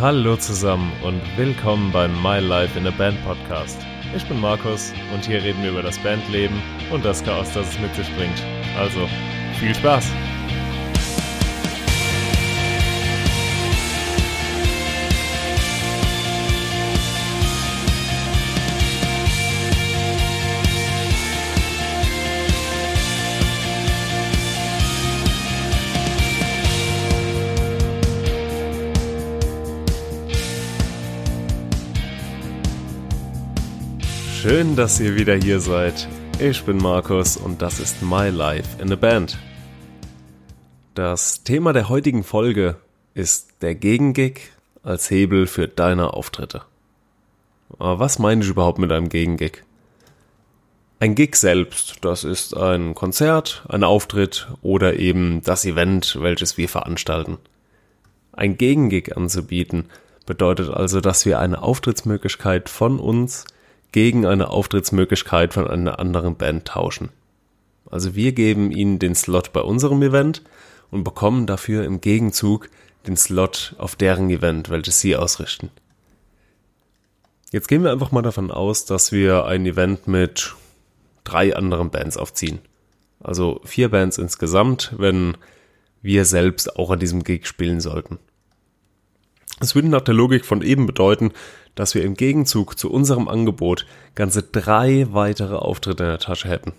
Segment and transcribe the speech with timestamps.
[0.00, 3.76] Hallo zusammen und willkommen beim My Life in a Band Podcast.
[4.14, 6.62] Ich bin Markus und hier reden wir über das Bandleben
[6.92, 8.40] und das Chaos, das es mit sich bringt.
[8.78, 9.08] Also,
[9.58, 10.06] viel Spaß!
[34.48, 36.08] Schön, dass ihr wieder hier seid.
[36.38, 39.36] Ich bin Markus und das ist My Life in a Band.
[40.94, 42.76] Das Thema der heutigen Folge
[43.12, 46.62] ist der Gegengig als Hebel für deine Auftritte.
[47.78, 49.64] Aber was meine ich überhaupt mit einem Gegengig?
[50.98, 56.70] Ein Gig selbst, das ist ein Konzert, ein Auftritt oder eben das Event, welches wir
[56.70, 57.36] veranstalten.
[58.32, 59.90] Ein Gegengig anzubieten
[60.24, 63.44] bedeutet also, dass wir eine Auftrittsmöglichkeit von uns
[63.92, 67.10] gegen eine Auftrittsmöglichkeit von einer anderen Band tauschen.
[67.90, 70.42] Also wir geben ihnen den Slot bei unserem Event
[70.90, 72.68] und bekommen dafür im Gegenzug
[73.06, 75.70] den Slot auf deren Event, welches sie ausrichten.
[77.50, 80.54] Jetzt gehen wir einfach mal davon aus, dass wir ein Event mit
[81.24, 82.58] drei anderen Bands aufziehen.
[83.20, 85.36] Also vier Bands insgesamt, wenn
[86.02, 88.18] wir selbst auch an diesem Gig spielen sollten.
[89.60, 91.32] Es würde nach der Logik von eben bedeuten,
[91.74, 96.72] dass wir im Gegenzug zu unserem Angebot ganze drei weitere Auftritte in der Tasche hätten.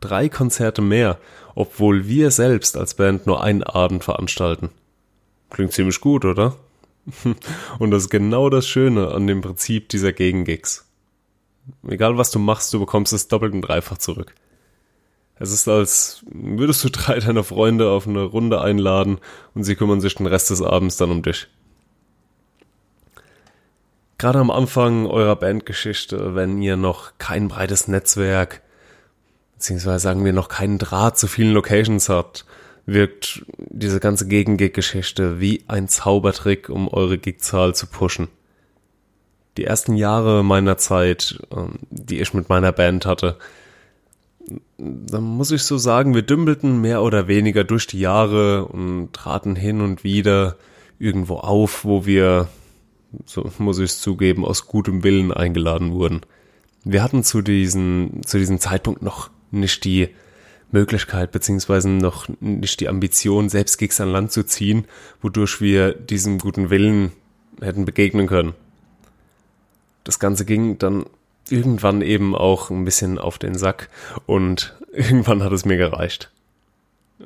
[0.00, 1.18] Drei Konzerte mehr,
[1.54, 4.70] obwohl wir selbst als Band nur einen Abend veranstalten.
[5.50, 6.56] Klingt ziemlich gut, oder?
[7.78, 10.86] Und das ist genau das Schöne an dem Prinzip dieser Gegengigs.
[11.86, 14.34] Egal was du machst, du bekommst es doppelt und dreifach zurück.
[15.38, 19.18] Es ist als würdest du drei deiner Freunde auf eine Runde einladen
[19.54, 21.48] und sie kümmern sich den Rest des Abends dann um dich.
[24.18, 28.62] Gerade am Anfang eurer Bandgeschichte, wenn ihr noch kein breites Netzwerk,
[29.54, 32.46] beziehungsweise sagen wir noch keinen Draht zu vielen Locations habt,
[32.86, 38.28] wirkt diese ganze Gegengig-Geschichte wie ein Zaubertrick, um eure Gigzahl zu pushen.
[39.58, 43.36] Die ersten Jahre meiner Zeit, ähm, die ich mit meiner Band hatte,
[44.78, 49.56] da muss ich so sagen, wir dümpelten mehr oder weniger durch die Jahre und traten
[49.56, 50.56] hin und wieder
[50.98, 52.48] irgendwo auf, wo wir
[53.24, 56.20] so muss ich es zugeben, aus gutem Willen eingeladen wurden.
[56.84, 60.08] Wir hatten zu diesem, zu diesem Zeitpunkt noch nicht die
[60.70, 64.84] Möglichkeit beziehungsweise noch nicht die Ambition, selbst Gigs an Land zu ziehen,
[65.22, 67.12] wodurch wir diesem guten Willen
[67.60, 68.54] hätten begegnen können.
[70.04, 71.06] Das Ganze ging dann
[71.48, 73.88] irgendwann eben auch ein bisschen auf den Sack
[74.26, 76.30] und irgendwann hat es mir gereicht.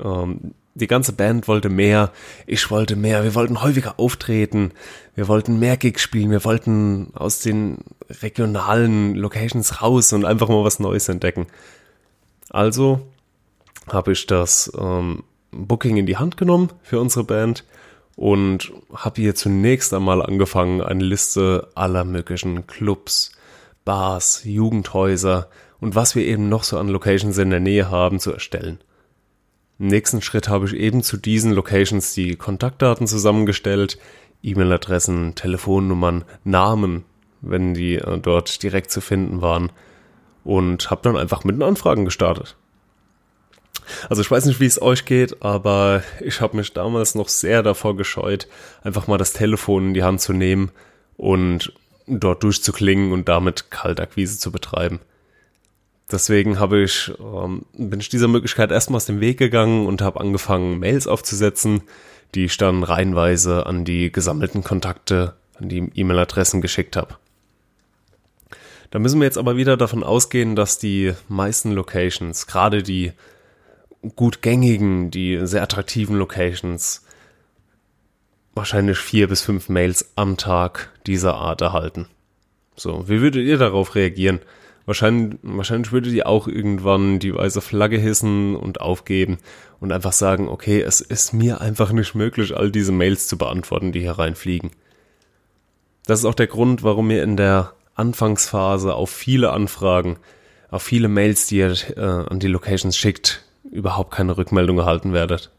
[0.02, 2.12] Ähm, die ganze Band wollte mehr,
[2.46, 4.72] ich wollte mehr, wir wollten häufiger auftreten,
[5.14, 7.78] wir wollten mehr Gigs spielen, wir wollten aus den
[8.22, 11.46] regionalen Locations raus und einfach mal was Neues entdecken.
[12.48, 13.00] Also
[13.88, 17.64] habe ich das ähm, Booking in die Hand genommen für unsere Band
[18.16, 23.32] und habe hier zunächst einmal angefangen, eine Liste aller möglichen Clubs,
[23.84, 25.48] Bars, Jugendhäuser
[25.80, 28.78] und was wir eben noch so an Locations in der Nähe haben zu erstellen.
[29.80, 33.96] Im nächsten Schritt habe ich eben zu diesen Locations die Kontaktdaten zusammengestellt,
[34.42, 37.04] E-Mail-Adressen, Telefonnummern, Namen,
[37.40, 39.72] wenn die äh, dort direkt zu finden waren
[40.44, 42.56] und habe dann einfach mit den Anfragen gestartet.
[44.10, 47.62] Also ich weiß nicht, wie es euch geht, aber ich habe mich damals noch sehr
[47.62, 48.48] davor gescheut,
[48.84, 50.72] einfach mal das Telefon in die Hand zu nehmen
[51.16, 51.72] und
[52.06, 55.00] dort durchzuklingen und damit Kaltakquise zu betreiben.
[56.10, 60.20] Deswegen habe ich, ähm, bin ich dieser Möglichkeit erstmal aus dem Weg gegangen und habe
[60.20, 61.82] angefangen, Mails aufzusetzen,
[62.34, 67.16] die ich dann reihenweise an die gesammelten Kontakte, an die E-Mail-Adressen geschickt habe.
[68.90, 73.12] Da müssen wir jetzt aber wieder davon ausgehen, dass die meisten Locations, gerade die
[74.16, 77.04] gut gängigen, die sehr attraktiven Locations,
[78.54, 82.08] wahrscheinlich vier bis fünf Mails am Tag dieser Art erhalten.
[82.74, 84.40] So, wie würdet ihr darauf reagieren?
[84.90, 89.38] Wahrscheinlich, wahrscheinlich würde die auch irgendwann die weiße Flagge hissen und aufgeben
[89.78, 93.92] und einfach sagen, okay, es ist mir einfach nicht möglich, all diese Mails zu beantworten,
[93.92, 94.72] die hier reinfliegen.
[96.06, 100.18] Das ist auch der Grund, warum ihr in der Anfangsphase auf viele Anfragen,
[100.72, 105.52] auf viele Mails, die ihr äh, an die Locations schickt, überhaupt keine Rückmeldung erhalten werdet.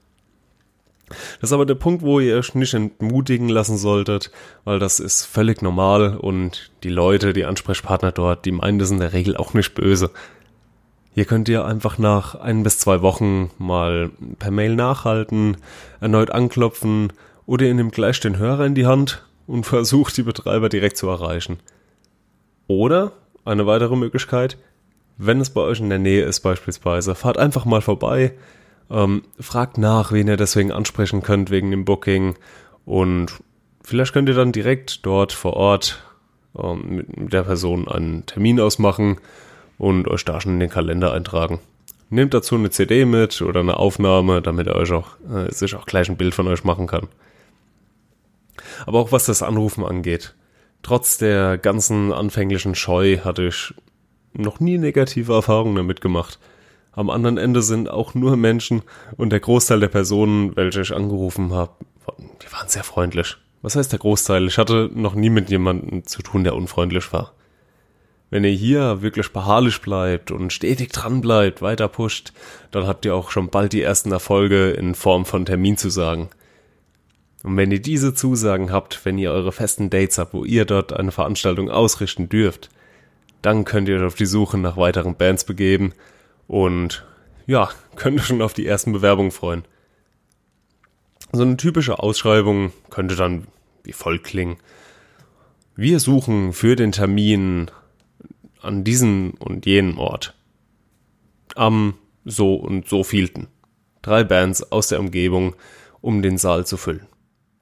[1.40, 4.32] Das ist aber der Punkt, wo ihr euch nicht entmutigen lassen solltet,
[4.64, 9.00] weil das ist völlig normal und die Leute, die Ansprechpartner dort, die meinen das in
[9.00, 10.12] der Regel auch nicht böse.
[11.14, 15.58] Hier könnt ihr einfach nach ein bis zwei Wochen mal per Mail nachhalten,
[16.00, 17.12] erneut anklopfen
[17.46, 21.10] oder ihr nehmt gleich den Hörer in die Hand und versucht die Betreiber direkt zu
[21.10, 21.60] erreichen.
[22.68, 23.12] Oder
[23.44, 24.58] eine weitere Möglichkeit,
[25.18, 28.34] wenn es bei euch in der Nähe ist beispielsweise, fahrt einfach mal vorbei,
[28.92, 32.36] ähm, fragt nach, wen ihr deswegen ansprechen könnt wegen dem Booking
[32.86, 33.32] und
[33.82, 36.04] vielleicht könnt ihr dann direkt dort vor Ort
[36.58, 39.18] ähm, mit der Person einen Termin ausmachen
[39.78, 41.60] und euch da schon in den Kalender eintragen.
[42.10, 45.86] Nehmt dazu eine CD mit oder eine Aufnahme, damit er euch auch, äh, sich auch
[45.86, 47.08] gleich ein Bild von euch machen kann.
[48.86, 50.36] Aber auch was das Anrufen angeht.
[50.84, 53.74] Trotz der ganzen anfänglichen Scheu hatte ich
[54.34, 56.38] noch nie negative Erfahrungen damit gemacht.
[56.94, 58.82] Am anderen Ende sind auch nur Menschen
[59.16, 61.72] und der Großteil der Personen, welche ich angerufen habe,
[62.42, 63.38] die waren sehr freundlich.
[63.62, 64.48] Was heißt der Großteil?
[64.48, 67.34] Ich hatte noch nie mit jemandem zu tun, der unfreundlich war.
[68.30, 72.34] Wenn ihr hier wirklich beharrlich bleibt und stetig dran bleibt, weiter pusht,
[72.72, 76.30] dann habt ihr auch schon bald die ersten Erfolge in Form von Terminzusagen.
[77.44, 80.94] Und wenn ihr diese Zusagen habt, wenn ihr eure festen Dates habt, wo ihr dort
[80.94, 82.70] eine Veranstaltung ausrichten dürft,
[83.42, 85.94] dann könnt ihr auf die Suche nach weiteren Bands begeben
[86.52, 87.06] und
[87.48, 89.64] ja, könnt ihr schon auf die ersten Bewerbungen freuen.
[91.32, 93.48] So eine typische Ausschreibung könnte dann
[93.84, 94.58] wie folgt klingen.
[95.78, 97.72] Wir suchen für den Termin
[98.62, 100.36] an diesen und jenen Ort.
[101.56, 101.96] Am
[102.26, 103.48] so und so vielten.
[104.02, 105.56] Drei Bands aus der Umgebung,
[106.02, 107.08] um den Saal zu füllen.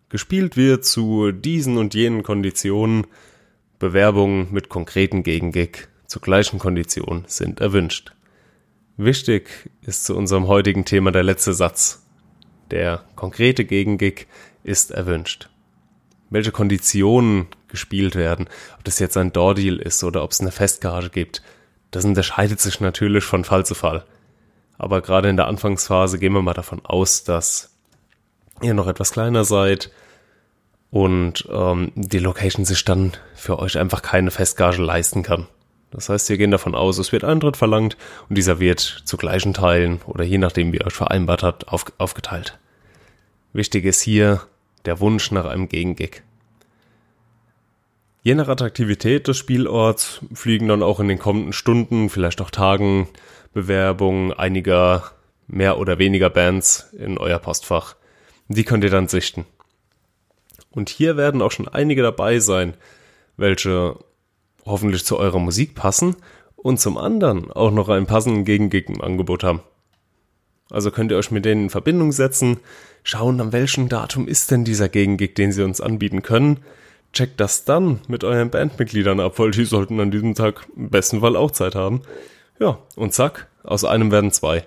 [0.10, 3.06] Gespielt wird zu diesen und jenen Konditionen.
[3.78, 8.14] Bewerbungen mit konkreten Gegengig zu gleichen Konditionen sind erwünscht.
[9.02, 12.06] Wichtig ist zu unserem heutigen Thema der letzte Satz.
[12.70, 14.28] Der konkrete Gegengig
[14.66, 15.48] ist erwünscht.
[16.30, 21.12] Welche Konditionen gespielt werden, ob das jetzt ein Door-Deal ist oder ob es eine Festgage
[21.12, 21.42] gibt,
[21.92, 24.04] das unterscheidet sich natürlich von Fall zu Fall.
[24.78, 27.74] Aber gerade in der Anfangsphase gehen wir mal davon aus, dass
[28.62, 29.92] ihr noch etwas kleiner seid
[30.92, 35.48] und ähm, die Location sich dann für euch einfach keine Festgage leisten kann.
[35.92, 37.98] Das heißt, wir gehen davon aus, es wird Eintritt verlangt
[38.30, 41.86] und dieser wird zu gleichen Teilen oder je nachdem, wie ihr euch vereinbart habt, auf,
[41.98, 42.60] aufgeteilt.
[43.54, 44.42] Wichtig ist hier
[44.86, 46.24] der Wunsch nach einem Gegengig.
[48.22, 53.08] Je nach Attraktivität des Spielorts fliegen dann auch in den kommenden Stunden, vielleicht auch Tagen,
[53.54, 55.12] Bewerbungen einiger
[55.48, 57.96] mehr oder weniger Bands in euer Postfach.
[58.48, 59.46] Die könnt ihr dann sichten.
[60.70, 62.76] Und hier werden auch schon einige dabei sein,
[63.38, 63.98] welche
[64.66, 66.16] hoffentlich zu eurer Musik passen
[66.56, 69.62] und zum anderen auch noch einen passenden Gegengig im Angebot haben.
[70.70, 72.60] Also könnt ihr euch mit denen in Verbindung setzen,
[73.04, 76.60] schauen, an welchem Datum ist denn dieser Gegengig, den sie uns anbieten können.
[77.12, 81.22] Checkt das dann mit euren Bandmitgliedern ab, weil die sollten an diesem Tag im besten
[81.22, 82.02] Fall auch Zeit haben.
[82.60, 84.64] Ja, und zack, aus einem werden zwei.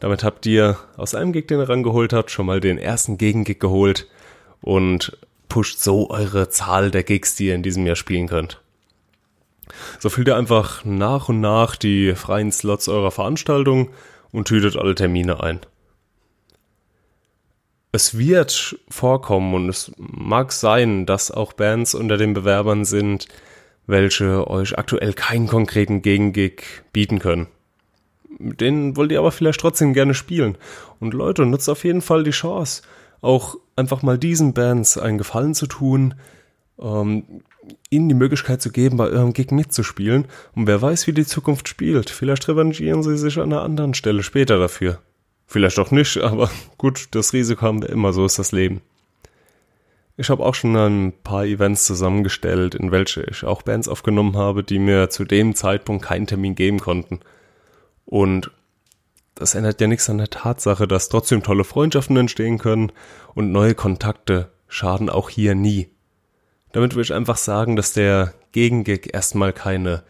[0.00, 3.60] Damit habt ihr aus einem Gig, den ihr rangeholt habt, schon mal den ersten Gegengig
[3.60, 4.08] geholt
[4.60, 5.16] und
[5.48, 8.62] pusht so eure Zahl der Gigs, die ihr in diesem Jahr spielen könnt.
[9.98, 13.90] So füllt ihr einfach nach und nach die freien Slots eurer Veranstaltung
[14.32, 15.60] und tütet alle Termine ein.
[17.92, 23.26] Es wird vorkommen und es mag sein, dass auch Bands unter den Bewerbern sind,
[23.86, 27.46] welche euch aktuell keinen konkreten Gegengig bieten können.
[28.38, 30.58] Mit denen wollt ihr aber vielleicht trotzdem gerne spielen.
[31.00, 32.82] Und Leute, nutzt auf jeden Fall die Chance
[33.20, 36.14] auch einfach mal diesen Bands einen Gefallen zu tun,
[36.80, 37.24] ähm,
[37.90, 40.26] ihnen die Möglichkeit zu geben, bei eurem Gig mitzuspielen.
[40.54, 42.10] Und wer weiß, wie die Zukunft spielt.
[42.10, 45.00] Vielleicht revanchieren sie sich an einer anderen Stelle später dafür.
[45.46, 48.80] Vielleicht auch nicht, aber gut, das Risiko haben wir immer, so ist das Leben.
[50.18, 54.64] Ich habe auch schon ein paar Events zusammengestellt, in welche ich auch Bands aufgenommen habe,
[54.64, 57.20] die mir zu dem Zeitpunkt keinen Termin geben konnten.
[58.06, 58.50] Und
[59.36, 62.90] das ändert ja nichts an der Tatsache, dass trotzdem tolle Freundschaften entstehen können
[63.34, 65.90] und neue Kontakte schaden auch hier nie.
[66.72, 70.02] Damit will ich einfach sagen, dass der Gegengig erstmal keine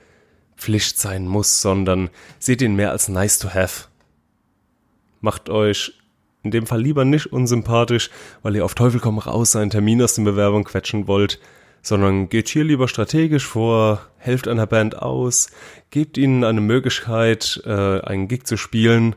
[0.57, 3.89] Pflicht sein muss, sondern seht ihn mehr als nice to have.
[5.21, 5.99] Macht euch
[6.45, 8.11] in dem Fall lieber nicht unsympathisch,
[8.43, 11.41] weil ihr auf Teufel komm raus einen Termin aus den Bewerbungen quetschen wollt,
[11.87, 15.51] sondern geht hier lieber strategisch vor, helft einer Band aus,
[15.91, 19.15] gebt ihnen eine Möglichkeit, äh, einen Gig zu spielen,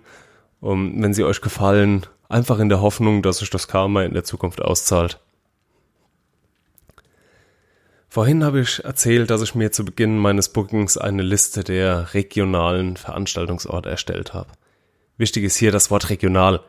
[0.62, 4.24] um, wenn sie euch gefallen, einfach in der Hoffnung, dass sich das Karma in der
[4.24, 5.20] Zukunft auszahlt.
[8.08, 12.98] Vorhin habe ich erzählt, dass ich mir zu Beginn meines Bookings eine Liste der regionalen
[12.98, 14.50] Veranstaltungsorte erstellt habe.
[15.18, 16.62] Wichtig ist hier das Wort regional,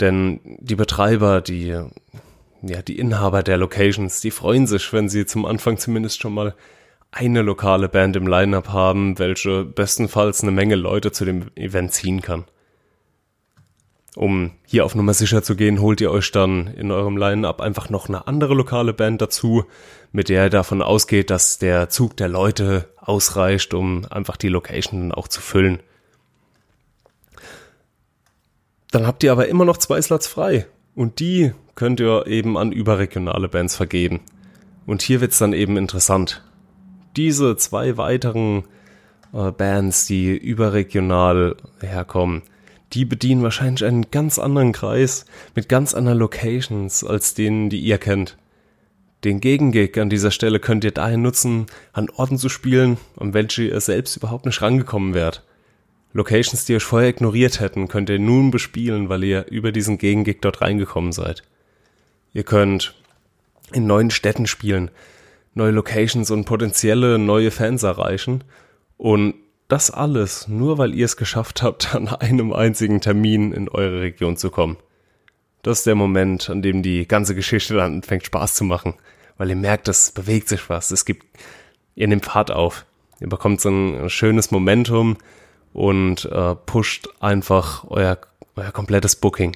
[0.00, 1.78] denn die Betreiber, die
[2.62, 6.54] ja, die Inhaber der Locations, die freuen sich, wenn sie zum Anfang zumindest schon mal
[7.12, 12.20] eine lokale Band im Lineup haben, welche bestenfalls eine Menge Leute zu dem Event ziehen
[12.20, 12.44] kann.
[14.16, 17.90] Um hier auf Nummer sicher zu gehen, holt ihr euch dann in eurem Line-Up einfach
[17.90, 19.64] noch eine andere lokale Band dazu,
[20.12, 25.12] mit der ihr davon ausgeht, dass der Zug der Leute ausreicht, um einfach die Location
[25.12, 25.80] auch zu füllen.
[28.90, 32.72] Dann habt ihr aber immer noch zwei Slots frei und die könnt ihr eben an
[32.72, 34.20] überregionale Bands vergeben.
[34.84, 36.42] Und hier wird's dann eben interessant.
[37.16, 38.64] Diese zwei weiteren
[39.32, 42.42] äh, Bands, die überregional herkommen,
[42.92, 47.96] die bedienen wahrscheinlich einen ganz anderen Kreis mit ganz anderen Locations als denen, die ihr
[47.96, 48.36] kennt.
[49.24, 53.62] Den Gegengig an dieser Stelle könnt ihr dahin nutzen, an Orten zu spielen, an welche
[53.62, 55.44] ihr selbst überhaupt nicht rangekommen wärt.
[56.12, 60.42] Locations, die euch vorher ignoriert hätten, könnt ihr nun bespielen, weil ihr über diesen Gegengig
[60.42, 61.42] dort reingekommen seid.
[62.32, 62.94] Ihr könnt
[63.72, 64.90] in neuen Städten spielen,
[65.54, 68.44] neue Locations und potenzielle neue Fans erreichen
[68.96, 69.34] und
[69.68, 74.36] das alles nur, weil ihr es geschafft habt, an einem einzigen Termin in eure Region
[74.36, 74.76] zu kommen.
[75.62, 78.94] Das ist der Moment, an dem die ganze Geschichte dann anfängt Spaß zu machen,
[79.36, 81.26] weil ihr merkt, es bewegt sich was, es gibt,
[81.94, 82.86] ihr nehmt Fahrt auf,
[83.20, 85.18] ihr bekommt so ein schönes Momentum
[85.72, 88.18] und äh, pusht einfach euer,
[88.56, 89.54] euer komplettes Booking.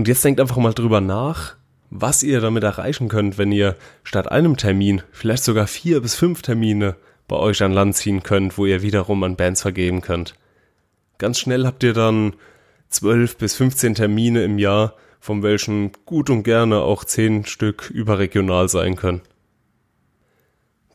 [0.00, 1.56] Und jetzt denkt einfach mal drüber nach,
[1.90, 6.40] was ihr damit erreichen könnt, wenn ihr statt einem Termin vielleicht sogar vier bis fünf
[6.40, 6.96] Termine
[7.28, 10.36] bei euch an Land ziehen könnt, wo ihr wiederum an Bands vergeben könnt.
[11.18, 12.32] Ganz schnell habt ihr dann
[12.88, 18.70] zwölf bis 15 Termine im Jahr, von welchen gut und gerne auch zehn Stück überregional
[18.70, 19.20] sein können.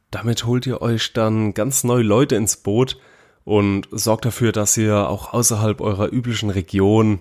[0.09, 2.97] Damit holt ihr euch dann ganz neue Leute ins Boot
[3.43, 7.19] und sorgt dafür, dass ihr auch außerhalb eurer üblichen Region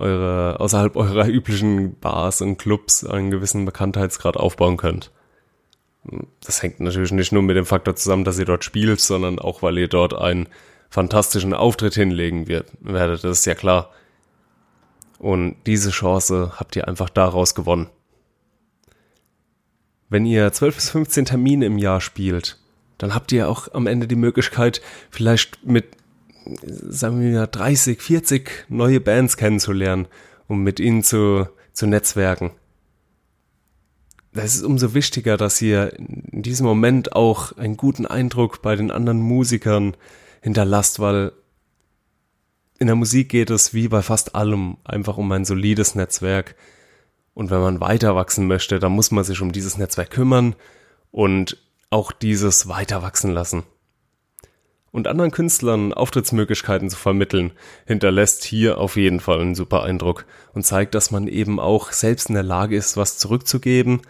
[0.00, 5.10] eure, außerhalb eurer üblichen Bars und Clubs einen gewissen Bekanntheitsgrad aufbauen könnt.
[6.44, 9.62] Das hängt natürlich nicht nur mit dem Faktor zusammen, dass ihr dort spielt, sondern auch,
[9.62, 10.48] weil ihr dort einen
[10.88, 13.90] fantastischen Auftritt hinlegen wird, werdet, das ist ja klar.
[15.18, 17.90] Und diese Chance habt ihr einfach daraus gewonnen.
[20.08, 22.58] Wenn ihr 12 bis 15 Termine im Jahr spielt,
[22.98, 24.80] dann habt ihr auch am Ende die Möglichkeit,
[25.10, 25.99] vielleicht mit
[26.62, 30.06] sagen wir 30, 40 neue Bands kennenzulernen,
[30.48, 32.52] um mit ihnen zu, zu netzwerken.
[34.32, 38.90] Das ist umso wichtiger, dass ihr in diesem Moment auch einen guten Eindruck bei den
[38.90, 39.96] anderen Musikern
[40.40, 41.32] hinterlasst, weil
[42.78, 46.54] in der Musik geht es wie bei fast allem einfach um ein solides Netzwerk.
[47.34, 50.54] Und wenn man weiter wachsen möchte, dann muss man sich um dieses Netzwerk kümmern
[51.10, 51.58] und
[51.90, 53.64] auch dieses weiter wachsen lassen
[54.92, 57.52] und anderen Künstlern Auftrittsmöglichkeiten zu vermitteln,
[57.86, 62.28] hinterlässt hier auf jeden Fall einen super Eindruck und zeigt, dass man eben auch selbst
[62.28, 64.02] in der Lage ist, was zurückzugeben.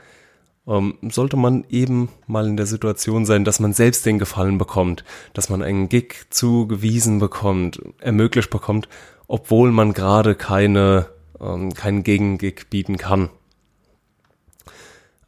[0.67, 5.05] Ähm, sollte man eben mal in der Situation sein, dass man selbst den Gefallen bekommt,
[5.33, 8.89] dass man einen Gig zugewiesen bekommt, ermöglicht bekommt,
[9.27, 11.07] obwohl man gerade keine,
[11.41, 13.31] ähm, keinen Gegengig bieten kann.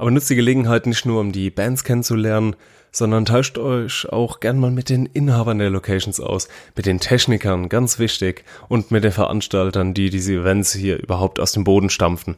[0.03, 2.57] Aber nutzt die Gelegenheit nicht nur, um die Bands kennenzulernen,
[2.91, 7.69] sondern tauscht euch auch gern mal mit den Inhabern der Locations aus, mit den Technikern,
[7.69, 12.35] ganz wichtig, und mit den Veranstaltern, die diese Events hier überhaupt aus dem Boden stampfen.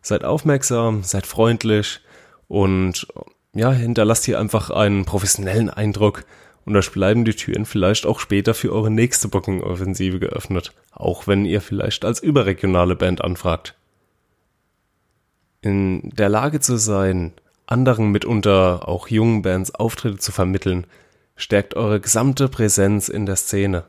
[0.00, 1.98] Seid aufmerksam, seid freundlich
[2.46, 3.08] und
[3.52, 6.24] ja, hinterlasst hier einfach einen professionellen Eindruck
[6.66, 11.44] und euch bleiben die Türen vielleicht auch später für eure nächste Booking-Offensive geöffnet, auch wenn
[11.44, 13.74] ihr vielleicht als überregionale Band anfragt.
[15.60, 17.32] In der Lage zu sein,
[17.66, 20.86] anderen mitunter auch jungen Bands Auftritte zu vermitteln,
[21.36, 23.84] stärkt eure gesamte Präsenz in der Szene.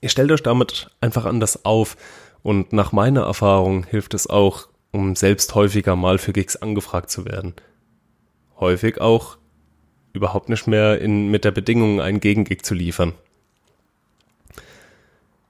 [0.00, 1.96] Ihr stellt euch damit einfach anders auf
[2.42, 7.24] und nach meiner Erfahrung hilft es auch, um selbst häufiger mal für Gigs angefragt zu
[7.24, 7.54] werden.
[8.58, 9.38] Häufig auch
[10.12, 13.12] überhaupt nicht mehr in, mit der Bedingung, einen Gegengig zu liefern.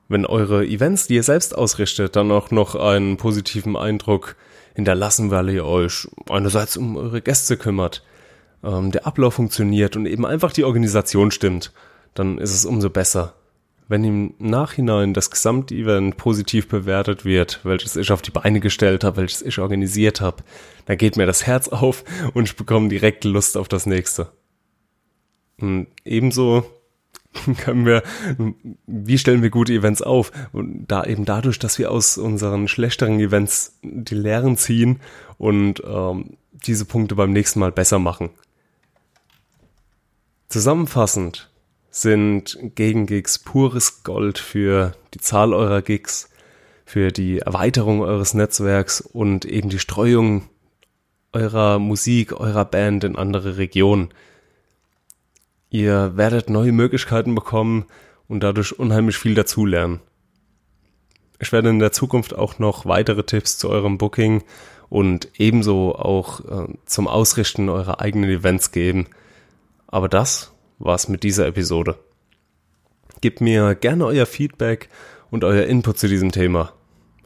[0.08, 4.36] Wenn eure Events, die ihr selbst ausrichtet, dann auch noch einen positiven Eindruck
[4.76, 8.04] hinterlassen, weil ihr euch einerseits um eure Gäste kümmert,
[8.62, 11.73] ähm, der Ablauf funktioniert und eben einfach die Organisation stimmt,
[12.14, 13.35] dann ist es umso besser.
[13.88, 19.18] Wenn im Nachhinein das Gesamtevent positiv bewertet wird, welches ich auf die Beine gestellt habe,
[19.18, 20.42] welches ich organisiert habe,
[20.85, 22.04] dann geht mir das Herz auf
[22.35, 24.28] und ich bekomme direkt Lust auf das nächste.
[25.59, 26.64] Und ebenso
[27.59, 28.02] können wir,
[28.87, 30.33] wie stellen wir gute Events auf?
[30.52, 35.00] Und da eben dadurch, dass wir aus unseren schlechteren Events die Lehren ziehen
[35.38, 38.30] und ähm, diese Punkte beim nächsten Mal besser machen.
[40.49, 41.50] Zusammenfassend
[41.90, 46.28] sind Gegengigs pures Gold für die Zahl eurer Gigs,
[46.85, 50.49] für die Erweiterung eures Netzwerks und eben die Streuung
[51.33, 54.11] eurer Musik, eurer Band in andere Regionen.
[55.70, 57.87] Ihr werdet neue Möglichkeiten bekommen
[58.28, 60.00] und dadurch unheimlich viel dazulernen.
[61.38, 64.42] Ich werde in der Zukunft auch noch weitere Tipps zu eurem Booking
[64.88, 69.08] und ebenso auch äh, zum Ausrichten eurer eigenen Events geben.
[69.87, 71.99] Aber das war's mit dieser Episode.
[73.20, 74.88] Gebt mir gerne euer Feedback
[75.30, 76.73] und euer Input zu diesem Thema.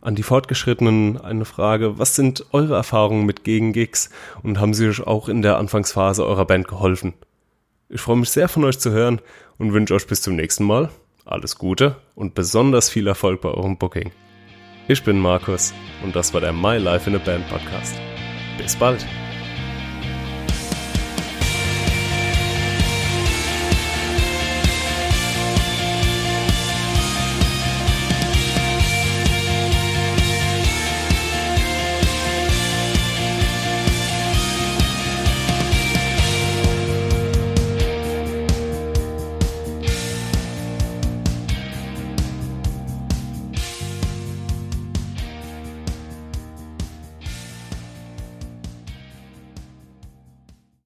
[0.01, 4.09] An die Fortgeschrittenen eine Frage, was sind eure Erfahrungen mit Gegengigs
[4.43, 7.13] und haben sie euch auch in der Anfangsphase eurer Band geholfen?
[7.93, 9.21] Ich freue mich sehr von euch zu hören
[9.59, 10.91] und wünsche euch bis zum nächsten Mal
[11.25, 14.13] alles Gute und besonders viel Erfolg bei eurem Booking.
[14.89, 17.95] Ich bin Markus und das war der My Life in a Band Podcast.
[18.59, 19.05] Bis bald!